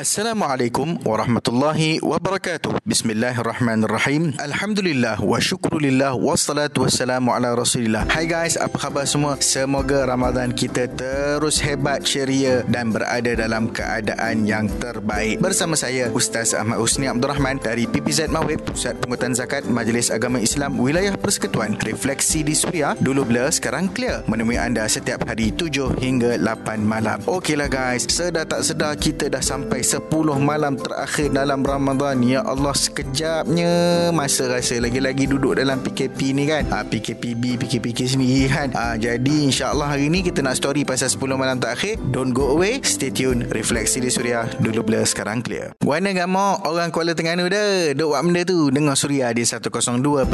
Assalamualaikum 0.00 0.96
warahmatullahi 1.04 2.00
wabarakatuh. 2.00 2.80
Bismillahirrahmanirrahim. 2.88 4.32
Alhamdulillah 4.40 5.20
wa 5.20 5.36
syukrulillah 5.36 6.16
wassalatu 6.16 6.88
wassalamu 6.88 7.36
ala 7.36 7.52
Rasulillah. 7.52 8.08
Hai 8.08 8.24
guys, 8.24 8.56
apa 8.56 8.80
khabar 8.80 9.04
semua? 9.04 9.36
Semoga 9.44 10.08
Ramadan 10.08 10.56
kita 10.56 10.88
terus 10.88 11.60
hebat, 11.60 12.00
ceria 12.00 12.64
dan 12.72 12.96
berada 12.96 13.28
dalam 13.36 13.68
keadaan 13.68 14.48
yang 14.48 14.72
terbaik. 14.80 15.36
Bersama 15.36 15.76
saya 15.76 16.08
Ustaz 16.16 16.56
Ahmad 16.56 16.80
Husni 16.80 17.04
Abdul 17.04 17.36
Rahman 17.36 17.60
dari 17.60 17.84
PPZ 17.84 18.32
Mawib, 18.32 18.64
Pusat 18.72 19.04
Pengutan 19.04 19.36
Zakat 19.36 19.68
Majlis 19.68 20.08
Agama 20.08 20.40
Islam 20.40 20.80
Wilayah 20.80 21.12
Persekutuan. 21.20 21.76
Refleksi 21.76 22.40
di 22.40 22.56
Suria 22.56 22.96
dulu 22.96 23.28
blur 23.28 23.52
sekarang 23.52 23.92
clear. 23.92 24.24
Menemui 24.32 24.56
anda 24.56 24.88
setiap 24.88 25.28
hari 25.28 25.52
7 25.52 25.92
hingga 26.00 26.40
8 26.40 26.88
malam. 26.88 27.20
Okeylah 27.28 27.68
guys, 27.68 28.08
sedar 28.08 28.48
tak 28.48 28.64
sedar 28.64 28.96
kita 28.96 29.28
dah 29.28 29.44
sampai 29.44 29.89
10 29.90 30.06
malam 30.38 30.78
terakhir 30.78 31.34
dalam 31.34 31.66
Ramadan. 31.66 32.22
Ya 32.22 32.46
Allah 32.46 32.70
sekejapnya 32.70 33.72
masa 34.14 34.46
rasa 34.46 34.78
lagi-lagi 34.78 35.26
duduk 35.26 35.58
dalam 35.58 35.82
PKP 35.82 36.30
ni 36.30 36.46
kan. 36.46 36.62
Ha, 36.70 36.86
PKPB, 36.86 37.58
PKPK 37.58 38.14
sendiri 38.14 38.46
kan. 38.46 38.70
Ha, 38.70 38.94
jadi 38.94 39.50
insyaAllah 39.50 39.98
hari 39.98 40.06
ni 40.06 40.22
kita 40.22 40.46
nak 40.46 40.54
story 40.54 40.86
pasal 40.86 41.10
10 41.10 41.34
malam 41.34 41.58
terakhir. 41.58 41.98
Don't 42.14 42.30
go 42.30 42.54
away. 42.54 42.78
Stay 42.86 43.10
tune. 43.10 43.50
Refleksi 43.50 43.98
di 43.98 44.14
Suria. 44.14 44.46
Dulu 44.62 44.86
blur 44.86 45.02
sekarang 45.02 45.42
clear. 45.42 45.74
Wana 45.82 46.14
gak 46.14 46.30
mau 46.30 46.62
orang 46.70 46.94
Kuala 46.94 47.18
Terengganu 47.18 47.50
dah. 47.50 47.90
Duk 47.90 48.14
buat 48.14 48.22
benda 48.22 48.46
tu. 48.46 48.70
Dengar 48.70 48.94
Suria 48.94 49.34
di 49.34 49.42
102.4 49.42 50.30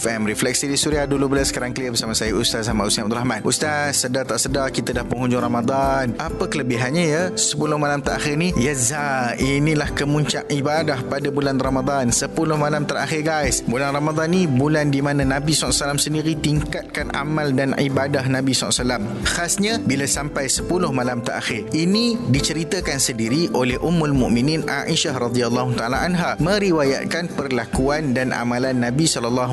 FM. 0.00 0.20
Refleksi 0.24 0.64
di 0.72 0.80
Suria. 0.80 1.04
Dulu 1.04 1.36
blur 1.36 1.44
sekarang 1.44 1.76
clear 1.76 1.92
bersama 1.92 2.16
saya 2.16 2.32
Ustaz 2.32 2.64
sama 2.64 2.88
Ustaz 2.88 3.04
Abdul 3.04 3.20
Rahman. 3.20 3.44
Ustaz 3.44 4.08
sedar 4.08 4.24
tak 4.24 4.40
sedar 4.40 4.72
kita 4.72 4.96
dah 4.96 5.04
penghujung 5.04 5.44
Ramadan. 5.44 6.16
Apa 6.16 6.48
kelebihannya 6.48 7.04
ya 7.04 7.22
10 7.36 7.60
malam 7.76 8.00
terakhir 8.00 8.40
ni? 8.40 8.56
Ya 8.56 8.69
Yeza, 8.70 9.34
inilah 9.34 9.90
kemuncak 9.98 10.46
ibadah 10.46 11.02
pada 11.10 11.26
bulan 11.34 11.58
Ramadan. 11.58 12.14
10 12.14 12.30
malam 12.54 12.86
terakhir 12.86 13.26
guys. 13.26 13.66
Bulan 13.66 13.90
Ramadan 13.98 14.30
ni 14.30 14.46
bulan 14.46 14.94
di 14.94 15.02
mana 15.02 15.26
Nabi 15.26 15.50
SAW 15.50 15.98
sendiri 15.98 16.38
tingkatkan 16.38 17.10
amal 17.18 17.50
dan 17.50 17.74
ibadah 17.74 18.22
Nabi 18.30 18.54
SAW. 18.54 19.26
Khasnya 19.26 19.82
bila 19.82 20.06
sampai 20.06 20.46
10 20.46 20.70
malam 20.94 21.18
terakhir. 21.18 21.66
Ini 21.74 22.30
diceritakan 22.30 23.02
sendiri 23.02 23.50
oleh 23.58 23.74
Ummul 23.82 24.14
Mukminin 24.14 24.62
Aisyah 24.62 25.18
radhiyallahu 25.18 25.74
taala 25.74 26.06
anha 26.06 26.38
meriwayatkan 26.38 27.34
perlakuan 27.34 28.14
dan 28.14 28.30
amalan 28.30 28.86
Nabi 28.86 29.10
SAW 29.10 29.50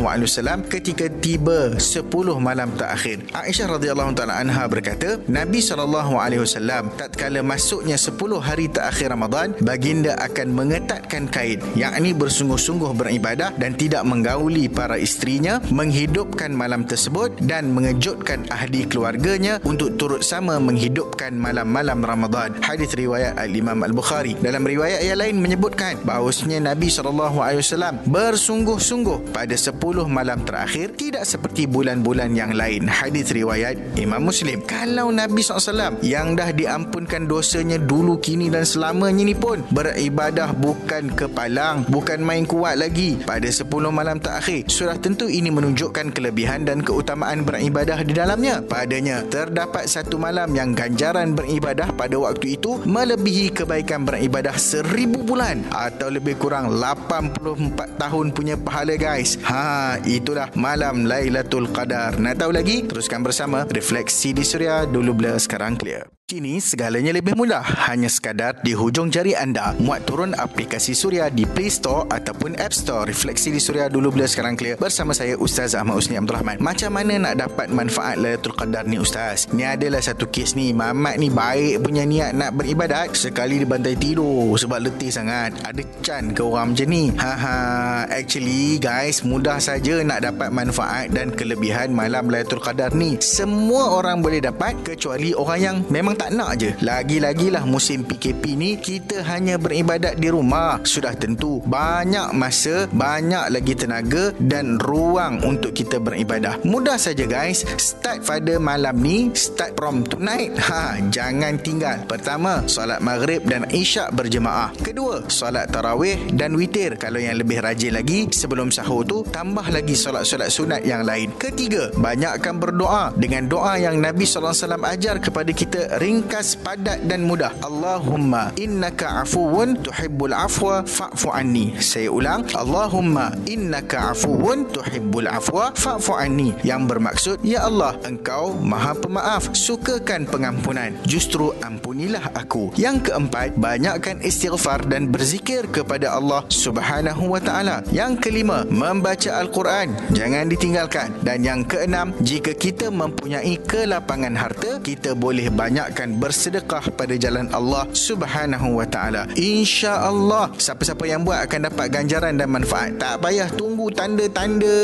ketika 0.70 1.10
tiba 1.10 1.74
10 1.74 2.06
malam 2.38 2.70
terakhir. 2.78 3.26
Aisyah 3.34 3.82
radhiyallahu 3.82 4.14
taala 4.14 4.38
anha 4.38 4.70
berkata, 4.70 5.18
Nabi 5.26 5.58
SAW 5.66 6.94
tatkala 6.94 7.42
masuknya 7.42 7.98
10 7.98 8.14
hari 8.46 8.70
terakhir 8.70 9.07
Ramadan, 9.08 9.56
baginda 9.64 10.20
akan 10.20 10.52
mengetatkan 10.52 11.32
kain, 11.32 11.64
yakni 11.80 12.12
bersungguh-sungguh 12.12 12.92
beribadah 12.96 13.56
dan 13.56 13.76
tidak 13.80 14.04
menggauli 14.04 14.68
para 14.68 15.00
isterinya, 15.00 15.64
menghidupkan 15.72 16.52
malam 16.52 16.84
tersebut 16.84 17.32
dan 17.44 17.72
mengejutkan 17.72 18.44
ahli 18.52 18.84
keluarganya 18.84 19.64
untuk 19.64 19.96
turut 19.96 20.26
sama 20.26 20.58
menghidupkan 20.58 21.32
malam-malam 21.38 22.02
Ramadan. 22.02 22.58
Hadis 22.60 22.92
riwayat 22.98 23.38
Al-Imam 23.38 23.86
Al-Bukhari. 23.86 24.36
Dalam 24.42 24.66
riwayat 24.66 25.06
yang 25.06 25.22
lain 25.22 25.38
menyebutkan 25.40 26.02
bahawasanya 26.04 26.74
Nabi 26.74 26.90
SAW 26.90 28.04
bersungguh-sungguh 28.10 29.32
pada 29.32 29.54
10 29.54 29.78
malam 30.10 30.42
terakhir 30.42 30.98
tidak 30.98 31.30
seperti 31.30 31.70
bulan-bulan 31.70 32.34
yang 32.34 32.58
lain. 32.58 32.90
Hadis 32.90 33.30
riwayat 33.30 33.78
Imam 33.94 34.26
Muslim. 34.26 34.66
Kalau 34.66 35.14
Nabi 35.14 35.46
SAW 35.46 36.02
yang 36.02 36.34
dah 36.34 36.50
diampunkan 36.50 37.30
dosanya 37.30 37.78
dulu, 37.78 38.18
kini 38.18 38.50
dan 38.50 38.66
selama 38.66 38.97
utamanya 38.98 39.30
ni 39.30 39.38
pun 39.38 39.62
beribadah 39.70 40.58
bukan 40.58 41.14
kepalang, 41.14 41.86
bukan 41.86 42.18
main 42.18 42.50
kuat 42.50 42.82
lagi 42.82 43.14
pada 43.22 43.46
10 43.46 43.70
malam 43.94 44.18
terakhir. 44.18 44.66
Sudah 44.66 44.98
tentu 44.98 45.30
ini 45.30 45.54
menunjukkan 45.54 46.18
kelebihan 46.18 46.66
dan 46.66 46.82
keutamaan 46.82 47.46
beribadah 47.46 48.02
di 48.02 48.18
dalamnya. 48.18 48.66
Padanya 48.66 49.22
terdapat 49.30 49.86
satu 49.86 50.18
malam 50.18 50.50
yang 50.58 50.74
ganjaran 50.74 51.38
beribadah 51.38 51.94
pada 51.94 52.18
waktu 52.18 52.58
itu 52.58 52.82
melebihi 52.90 53.54
kebaikan 53.54 54.02
beribadah 54.02 54.58
seribu 54.58 55.22
bulan 55.22 55.62
atau 55.70 56.10
lebih 56.10 56.34
kurang 56.42 56.74
84 56.82 58.02
tahun 58.02 58.34
punya 58.34 58.58
pahala 58.58 58.98
guys. 58.98 59.38
Ha, 59.46 60.02
itulah 60.10 60.50
malam 60.58 61.06
Lailatul 61.06 61.70
Qadar. 61.70 62.18
Nak 62.18 62.42
tahu 62.42 62.50
lagi? 62.50 62.90
Teruskan 62.90 63.22
bersama 63.22 63.70
Refleksi 63.70 64.34
di 64.34 64.42
Suria 64.42 64.90
dulu 64.90 65.14
blur 65.14 65.38
sekarang 65.38 65.78
clear. 65.78 66.17
Kini 66.28 66.60
segalanya 66.60 67.16
lebih 67.16 67.40
mudah. 67.40 67.64
Hanya 67.88 68.12
sekadar 68.12 68.60
di 68.60 68.76
hujung 68.76 69.08
jari 69.08 69.32
anda 69.32 69.72
muat 69.80 70.04
turun 70.04 70.36
aplikasi 70.36 70.92
Suria 70.92 71.32
di 71.32 71.48
Play 71.48 71.72
Store 71.72 72.04
ataupun 72.12 72.60
App 72.60 72.76
Store. 72.76 73.08
Refleksi 73.08 73.48
di 73.48 73.64
Suria 73.64 73.88
dulu 73.88 74.12
bila 74.12 74.28
sekarang 74.28 74.60
clear 74.60 74.76
bersama 74.76 75.16
saya 75.16 75.40
Ustaz 75.40 75.72
Ahmad 75.72 75.96
Usni 75.96 76.20
Abdul 76.20 76.36
Rahman. 76.36 76.60
Macam 76.60 76.92
mana 76.92 77.16
nak 77.16 77.40
dapat 77.40 77.72
manfaat 77.72 78.20
Lailatul 78.20 78.60
Qadar 78.60 78.84
ni 78.92 79.00
Ustaz? 79.00 79.48
Ni 79.56 79.64
adalah 79.64 80.04
satu 80.04 80.28
kes 80.28 80.60
ni. 80.60 80.76
Mamat 80.76 81.16
ni 81.16 81.32
baik 81.32 81.88
punya 81.88 82.04
niat 82.04 82.36
nak 82.36 82.60
beribadat. 82.60 83.16
Sekali 83.16 83.64
dibantai 83.64 83.96
tidur 83.96 84.52
sebab 84.60 84.84
letih 84.84 85.08
sangat. 85.08 85.56
Ada 85.64 85.80
can 86.04 86.36
ke 86.36 86.44
orang 86.44 86.76
macam 86.76 86.92
ni? 86.92 87.08
Haha. 87.16 88.04
Actually 88.12 88.84
guys, 88.84 89.24
mudah 89.24 89.64
saja 89.64 90.04
nak 90.04 90.28
dapat 90.28 90.52
manfaat 90.52 91.08
dan 91.08 91.32
kelebihan 91.32 91.96
malam 91.96 92.28
Lailatul 92.28 92.60
Qadar 92.60 92.92
ni. 92.92 93.16
Semua 93.24 93.96
orang 93.96 94.20
boleh 94.20 94.44
dapat 94.44 94.76
kecuali 94.84 95.32
orang 95.32 95.60
yang 95.64 95.78
memang 95.88 96.17
tak 96.18 96.34
nak 96.34 96.58
je. 96.58 96.74
Lagi-lagilah 96.82 97.64
musim 97.64 98.02
PKP 98.04 98.58
ni 98.58 98.76
kita 98.82 99.22
hanya 99.30 99.62
beribadat 99.62 100.18
di 100.18 100.28
rumah. 100.34 100.82
Sudah 100.84 101.14
tentu 101.14 101.62
banyak 101.64 102.34
masa, 102.34 102.90
banyak 102.90 103.54
lagi 103.54 103.78
tenaga 103.78 104.34
dan 104.42 104.82
ruang 104.82 105.46
untuk 105.46 105.78
kita 105.78 106.02
beribadah. 106.02 106.58
Mudah 106.66 106.98
saja 106.98 107.30
guys. 107.30 107.64
Start 107.78 108.26
pada 108.26 108.58
malam 108.58 108.98
ni, 109.00 109.30
start 109.38 109.78
from 109.78 110.04
tonight. 110.04 110.52
Ha, 110.68 111.00
jangan 111.14 111.56
tinggal. 111.64 112.04
Pertama, 112.12 112.60
solat 112.68 113.00
maghrib 113.00 113.40
dan 113.48 113.64
isyak 113.72 114.12
berjemaah. 114.12 114.76
Kedua, 114.84 115.24
solat 115.32 115.72
tarawih 115.72 116.36
dan 116.36 116.60
witir. 116.60 117.00
Kalau 117.00 117.24
yang 117.24 117.40
lebih 117.40 117.64
rajin 117.64 117.96
lagi, 117.96 118.28
sebelum 118.28 118.68
sahur 118.68 119.08
tu 119.08 119.24
tambah 119.32 119.64
lagi 119.72 119.96
solat-solat 119.96 120.52
sunat 120.52 120.82
yang 120.84 121.08
lain. 121.08 121.32
Ketiga, 121.40 121.88
banyakkan 121.96 122.60
berdoa 122.60 123.16
dengan 123.16 123.48
doa 123.48 123.80
yang 123.80 124.04
Nabi 124.04 124.28
SAW 124.28 124.52
ajar 124.92 125.24
kepada 125.24 125.52
kita 125.56 126.00
ringkas, 126.08 126.56
padat 126.56 127.04
dan 127.04 127.28
mudah. 127.28 127.52
Allahumma 127.60 128.56
innaka 128.56 129.28
afuwun 129.28 129.76
tuhibbul 129.84 130.32
afwa 130.32 130.88
fa'fu 130.88 131.28
anni. 131.36 131.76
Saya 131.84 132.08
ulang. 132.08 132.48
Allahumma 132.56 133.36
innaka 133.44 134.16
afuwun 134.16 134.72
tuhibbul 134.72 135.28
afwa 135.28 135.76
fa'fu 135.76 136.16
anni. 136.16 136.56
Yang 136.64 136.82
bermaksud, 136.88 137.38
Ya 137.44 137.68
Allah, 137.68 138.00
engkau 138.08 138.56
maha 138.56 138.96
pemaaf. 138.96 139.52
Sukakan 139.52 140.32
pengampunan. 140.32 140.96
Justru 141.04 141.52
ampunilah 141.98 142.30
aku. 142.38 142.70
Yang 142.78 143.10
keempat, 143.10 143.58
banyakkan 143.58 144.22
istighfar 144.22 144.86
dan 144.86 145.10
berzikir 145.10 145.66
kepada 145.66 146.14
Allah 146.14 146.46
subhanahu 146.46 147.34
wa 147.34 147.42
ta'ala. 147.42 147.82
Yang 147.90 148.30
kelima, 148.30 148.70
membaca 148.70 149.34
Al-Quran. 149.42 149.98
Jangan 150.14 150.46
ditinggalkan. 150.46 151.10
Dan 151.26 151.42
yang 151.42 151.66
keenam, 151.66 152.14
jika 152.22 152.54
kita 152.54 152.94
mempunyai 152.94 153.58
kelapangan 153.66 154.38
harta, 154.38 154.78
kita 154.86 155.18
boleh 155.18 155.50
banyak 155.50 155.98
akan 155.98 156.22
bersedekah 156.22 156.94
pada 156.94 157.18
jalan 157.18 157.50
Allah 157.50 157.90
Subhanahu 157.90 158.78
wa 158.78 158.86
taala. 158.86 159.26
Insya-Allah 159.34 160.54
siapa-siapa 160.54 161.02
yang 161.10 161.26
buat 161.26 161.50
akan 161.50 161.74
dapat 161.74 161.88
ganjaran 161.90 162.38
dan 162.38 162.54
manfaat. 162.54 162.94
Tak 163.02 163.26
payah 163.26 163.50
tunggu 163.58 163.90
tanda-tanda 163.90 164.78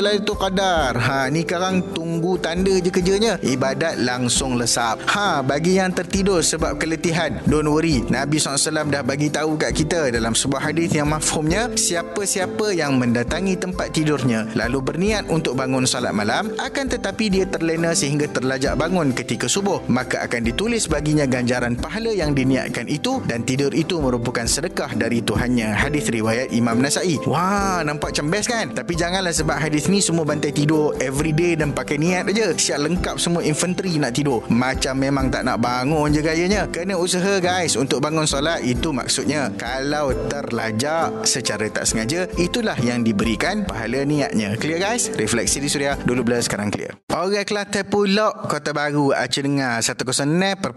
Lailatul 0.00 0.40
Qadar. 0.40 0.96
Ha 0.96 1.28
ni 1.28 1.44
sekarang 1.44 1.92
tunggu 1.92 2.40
tanda 2.40 2.72
je 2.80 2.88
kerjanya. 2.88 3.36
Ibadat 3.44 4.00
langsung 4.00 4.56
lesap. 4.56 5.04
Ha 5.12 5.44
bagi 5.44 5.76
yang 5.76 5.92
tertidur 5.92 6.45
sebab 6.46 6.78
keletihan, 6.78 7.42
don't 7.50 7.66
worry. 7.66 8.06
Nabi 8.06 8.38
SAW 8.38 8.86
dah 8.86 9.02
bagi 9.02 9.28
tahu 9.34 9.58
kat 9.58 9.74
kita 9.74 10.14
dalam 10.14 10.38
sebuah 10.38 10.70
hadis 10.70 10.94
yang 10.94 11.10
mafhumnya 11.10 11.74
siapa-siapa 11.74 12.70
yang 12.70 13.00
mendatangi 13.00 13.58
tempat 13.58 13.90
tidurnya 13.90 14.46
lalu 14.54 14.78
berniat 14.78 15.26
untuk 15.26 15.58
bangun 15.58 15.88
salat 15.88 16.14
malam 16.14 16.54
akan 16.60 16.86
tetapi 16.86 17.32
dia 17.32 17.44
terlena 17.48 17.96
sehingga 17.96 18.30
terlajak 18.30 18.78
bangun 18.78 19.10
ketika 19.10 19.48
subuh 19.50 19.82
maka 19.90 20.22
akan 20.28 20.44
ditulis 20.44 20.86
baginya 20.86 21.24
ganjaran 21.24 21.74
pahala 21.74 22.12
yang 22.12 22.36
diniatkan 22.36 22.86
itu 22.86 23.18
dan 23.24 23.42
tidur 23.42 23.72
itu 23.72 23.98
merupakan 23.98 24.44
sedekah 24.44 24.92
dari 24.94 25.24
Tuhannya. 25.24 25.72
Hadis 25.72 26.12
riwayat 26.12 26.52
Imam 26.52 26.78
Nasai. 26.78 27.18
Wah, 27.24 27.82
nampak 27.82 28.14
macam 28.14 28.26
best 28.28 28.48
kan? 28.52 28.70
Tapi 28.70 28.92
janganlah 28.94 29.32
sebab 29.32 29.56
hadis 29.56 29.88
ni 29.88 30.04
semua 30.04 30.28
bantai 30.28 30.52
tidur 30.52 30.94
every 31.00 31.32
day 31.32 31.56
dan 31.56 31.72
pakai 31.72 31.96
niat 31.98 32.28
aja. 32.30 32.52
Siap 32.54 32.78
lengkap 32.84 33.16
semua 33.18 33.42
infantry 33.42 33.96
nak 33.96 34.14
tidur. 34.14 34.44
Macam 34.52 34.94
memang 35.00 35.32
tak 35.32 35.48
nak 35.48 35.58
bangun 35.58 36.12
je 36.12 36.20
guys 36.20 36.35
percayanya. 36.36 36.68
Kena 36.68 36.94
usaha 37.00 37.40
guys 37.40 37.80
untuk 37.80 38.04
bangun 38.04 38.28
solat 38.28 38.60
itu 38.60 38.92
maksudnya. 38.92 39.48
Kalau 39.56 40.12
terlajak 40.28 41.24
secara 41.24 41.64
tak 41.72 41.88
sengaja, 41.88 42.28
itulah 42.36 42.76
yang 42.84 43.00
diberikan 43.00 43.64
pahala 43.64 44.04
niatnya. 44.04 44.52
Clear 44.60 44.76
guys? 44.76 45.08
Refleksi 45.16 45.64
di 45.64 45.72
Suria 45.72 45.96
dulu 45.96 46.28
bila 46.28 46.36
sekarang 46.44 46.68
clear. 46.68 46.92
Orang 47.08 47.48
Kelantan 47.48 47.88
Pulak 47.88 48.52
Kota 48.52 48.76
Baru 48.76 49.16
Aceh 49.16 49.40
dengar 49.40 49.80
106.1 49.80 50.68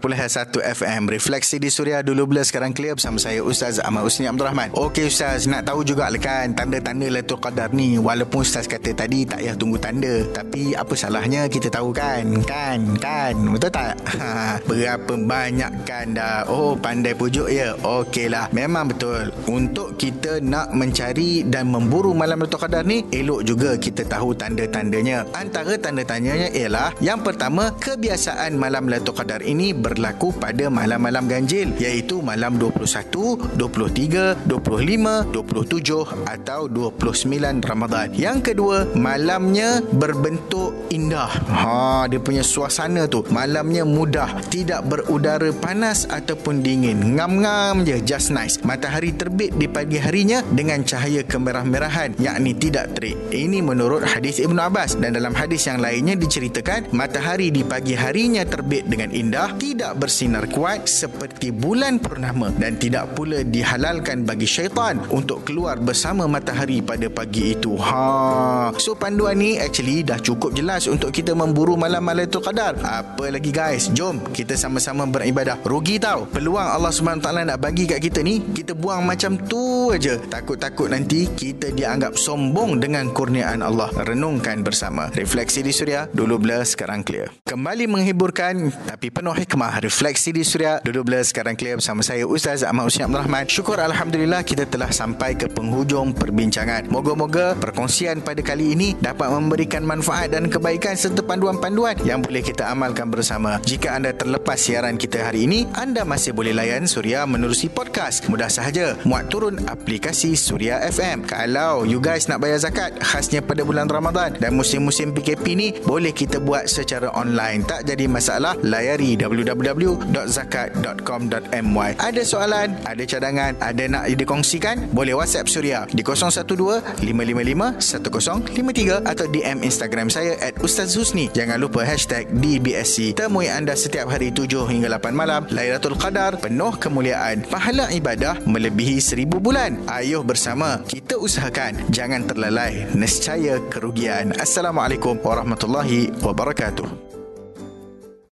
FM 0.80 1.02
Refleksi 1.12 1.60
di 1.60 1.68
Suria 1.68 2.00
dulu 2.00 2.32
bila 2.32 2.40
sekarang 2.40 2.72
clear 2.72 2.96
bersama 2.96 3.20
saya 3.20 3.44
Ustaz 3.44 3.76
Ahmad 3.84 4.08
Usni 4.08 4.24
Abdul 4.24 4.48
Rahman. 4.48 4.72
Okey 4.72 5.12
Ustaz 5.12 5.44
nak 5.44 5.68
tahu 5.68 5.84
juga 5.84 6.08
kan 6.16 6.56
tanda-tanda 6.56 7.12
Lailatul 7.12 7.36
Qadar 7.36 7.76
ni 7.76 8.00
walaupun 8.00 8.40
Ustaz 8.40 8.64
kata 8.64 8.96
tadi 8.96 9.28
tak 9.28 9.44
payah 9.44 9.56
tunggu 9.58 9.76
tanda 9.76 10.24
tapi 10.32 10.72
apa 10.72 10.94
salahnya 10.96 11.50
kita 11.50 11.68
tahu 11.68 11.92
kan 11.92 12.24
kan 12.48 12.80
kan 12.96 13.34
betul 13.52 13.68
tak? 13.68 14.00
Ha, 14.16 14.56
berapa 14.68 15.12
banyak 15.18 15.49
kan 15.58 16.14
dah. 16.14 16.46
Oh 16.46 16.78
pandai 16.78 17.16
pujuk 17.16 17.50
ya? 17.50 17.74
Okeylah 17.80 18.52
memang 18.54 18.92
betul. 18.92 19.34
Untuk 19.50 19.98
kita 19.98 20.38
nak 20.44 20.70
mencari 20.76 21.42
dan 21.46 21.72
memburu 21.72 22.14
malam 22.14 22.44
Lailatul 22.44 22.60
Qadar 22.62 22.84
ni 22.86 23.02
elok 23.10 23.40
juga 23.42 23.70
kita 23.74 24.06
tahu 24.06 24.36
tanda-tandanya. 24.36 25.26
Antara 25.34 25.74
tanda-tandanya 25.74 26.52
ialah 26.52 26.92
yang 27.02 27.24
pertama 27.24 27.72
kebiasaan 27.80 28.54
malam 28.54 28.86
Lailatul 28.86 29.16
Qadar 29.16 29.40
ini 29.40 29.72
berlaku 29.72 30.36
pada 30.36 30.68
malam-malam 30.68 31.26
ganjil 31.26 31.72
iaitu 31.80 32.20
malam 32.20 32.60
21 32.60 33.56
23 33.56 34.46
25 34.46 35.32
27 35.32 36.28
atau 36.28 36.60
29 36.68 37.64
Ramadan. 37.64 38.06
Yang 38.12 38.52
kedua 38.52 38.84
malamnya 38.92 39.80
berbentuk 39.94 40.74
indah. 40.92 41.32
Ha 41.50 42.04
dia 42.10 42.20
punya 42.20 42.44
suasana 42.44 43.06
tu 43.06 43.24
malamnya 43.32 43.86
mudah 43.86 44.42
tidak 44.52 44.84
berudara 44.90 45.39
panas 45.48 46.04
ataupun 46.04 46.60
dingin. 46.60 47.16
Ngam-ngam 47.16 47.88
je 47.88 47.96
just 48.04 48.28
nice. 48.28 48.60
Matahari 48.60 49.16
terbit 49.16 49.56
di 49.56 49.64
pagi 49.64 49.96
harinya 49.96 50.44
dengan 50.52 50.84
cahaya 50.84 51.24
kemerah-merahan 51.24 52.20
yakni 52.20 52.52
tidak 52.52 52.92
terik. 52.92 53.16
Ini 53.32 53.64
menurut 53.64 54.04
hadis 54.04 54.44
Ibnu 54.44 54.60
Abbas. 54.60 55.00
Dan 55.00 55.16
dalam 55.16 55.32
hadis 55.32 55.64
yang 55.64 55.80
lainnya 55.80 56.20
diceritakan 56.20 56.92
matahari 56.92 57.48
di 57.48 57.64
pagi 57.64 57.96
harinya 57.96 58.44
terbit 58.44 58.84
dengan 58.84 59.08
indah 59.08 59.56
tidak 59.56 59.96
bersinar 59.96 60.44
kuat 60.52 60.84
seperti 60.84 61.48
bulan 61.48 61.96
purnama. 61.96 62.52
Dan 62.52 62.76
tidak 62.76 63.16
pula 63.16 63.40
dihalalkan 63.40 64.28
bagi 64.28 64.44
syaitan 64.44 65.00
untuk 65.08 65.48
keluar 65.48 65.80
bersama 65.80 66.28
matahari 66.28 66.84
pada 66.84 67.08
pagi 67.08 67.56
itu. 67.56 67.80
Ha. 67.80 68.76
So 68.76 68.92
panduan 68.92 69.40
ni 69.40 69.56
actually 69.56 70.04
dah 70.04 70.20
cukup 70.20 70.52
jelas 70.52 70.84
untuk 70.84 71.14
kita 71.14 71.32
memburu 71.32 71.80
malam 71.80 72.04
Lailatul 72.04 72.44
Qadar. 72.44 72.76
Apa 72.84 73.30
lagi 73.30 73.54
guys? 73.54 73.88
Jom 73.94 74.20
kita 74.34 74.58
sama-sama 74.58 75.06
beribadah. 75.20 75.60
Rugi 75.62 76.00
tau. 76.00 76.24
Peluang 76.26 76.64
Allah 76.64 76.90
SWT 76.90 77.28
nak 77.28 77.58
bagi 77.60 77.84
kat 77.84 78.00
kita 78.00 78.24
ni 78.24 78.40
kita 78.40 78.72
buang 78.72 79.04
macam 79.04 79.36
tu 79.36 79.92
aja 79.92 80.16
takut-takut 80.16 80.88
nanti 80.88 81.28
kita 81.28 81.70
dianggap 81.70 82.16
sombong 82.16 82.80
dengan 82.80 83.12
kurniaan 83.12 83.60
Allah. 83.60 83.92
Renungkan 83.92 84.64
bersama. 84.64 85.12
Refleksi 85.12 85.60
di 85.60 85.70
suria 85.70 86.08
dulu 86.10 86.40
blur 86.40 86.64
sekarang 86.64 87.04
clear. 87.04 87.28
Kembali 87.44 87.84
menghiburkan 87.86 88.72
tapi 88.88 89.12
penuh 89.12 89.34
hikmah. 89.34 89.82
Refleksi 89.84 90.32
di 90.32 90.42
suria 90.42 90.80
dulu 90.80 91.04
blur 91.06 91.22
sekarang 91.22 91.54
clear. 91.54 91.76
Bersama 91.76 92.00
saya 92.00 92.24
Ustaz 92.24 92.64
Ahmad 92.64 92.88
Usni 92.88 93.04
Abdul 93.04 93.22
Rahman. 93.22 93.44
Syukur 93.50 93.78
Alhamdulillah 93.78 94.42
kita 94.42 94.64
telah 94.66 94.88
sampai 94.90 95.36
ke 95.36 95.50
penghujung 95.50 96.16
perbincangan. 96.16 96.88
Moga-moga 96.88 97.58
perkongsian 97.58 98.24
pada 98.24 98.40
kali 98.40 98.74
ini 98.74 98.88
dapat 98.98 99.28
memberikan 99.30 99.84
manfaat 99.84 100.32
dan 100.32 100.46
kebaikan 100.46 100.94
serta 100.94 101.20
panduan-panduan 101.26 101.98
yang 102.06 102.22
boleh 102.22 102.40
kita 102.40 102.70
amalkan 102.70 103.10
bersama. 103.10 103.58
Jika 103.66 103.98
anda 103.98 104.14
terlepas 104.14 104.56
siaran 104.60 104.94
kita 104.94 105.09
hari 105.18 105.50
ini 105.50 105.66
anda 105.74 106.06
masih 106.06 106.30
boleh 106.30 106.54
layan 106.54 106.86
Suria 106.86 107.26
menerusi 107.26 107.66
podcast. 107.66 108.30
Mudah 108.30 108.46
sahaja 108.46 108.94
muat 109.02 109.26
turun 109.26 109.58
aplikasi 109.66 110.38
Suria 110.38 110.78
FM 110.86 111.26
kalau 111.26 111.82
you 111.82 111.98
guys 111.98 112.30
nak 112.30 112.38
bayar 112.38 112.62
zakat 112.62 112.94
khasnya 113.02 113.42
pada 113.42 113.66
bulan 113.66 113.90
Ramadan 113.90 114.38
dan 114.38 114.54
musim-musim 114.54 115.10
PKP 115.10 115.58
ni 115.58 115.74
boleh 115.82 116.14
kita 116.14 116.38
buat 116.38 116.70
secara 116.70 117.10
online. 117.18 117.66
Tak 117.66 117.90
jadi 117.90 118.06
masalah 118.06 118.54
layari 118.62 119.18
www.zakat.com.my 119.18 121.90
ada 121.98 122.22
soalan 122.22 122.78
ada 122.86 123.02
cadangan 123.02 123.58
ada 123.58 123.82
nak 123.90 124.06
dikongsikan? 124.12 124.92
Boleh 124.94 125.18
WhatsApp 125.18 125.50
Suria 125.50 125.82
di 125.90 126.06
012 126.06 127.00
555 127.00 127.80
1053 127.80 129.08
atau 129.08 129.24
DM 129.32 129.64
Instagram 129.64 130.12
saya 130.12 130.36
at 130.44 130.60
Ustaz 130.60 130.92
Husni. 130.92 131.32
Jangan 131.32 131.56
lupa 131.56 131.88
hashtag 131.88 132.28
DBSC 132.28 133.16
temui 133.16 133.48
anda 133.48 133.72
setiap 133.72 134.12
hari 134.12 134.28
7 134.28 134.68
hingga 134.68 134.99
8 135.00 135.16
malam 135.16 135.48
Lailatul 135.48 135.96
Qadar 135.96 136.36
penuh 136.36 136.76
kemuliaan. 136.76 137.48
Pahala 137.48 137.88
ibadah 137.88 138.36
melebihi 138.44 139.00
seribu 139.00 139.40
bulan. 139.40 139.80
Ayuh 139.88 140.20
bersama. 140.20 140.84
Kita 140.84 141.16
usahakan 141.16 141.88
jangan 141.88 142.28
terlalai. 142.28 142.84
Nescaya 142.92 143.56
kerugian. 143.72 144.36
Assalamualaikum 144.36 145.16
warahmatullahi 145.24 146.12
wabarakatuh 146.20 147.09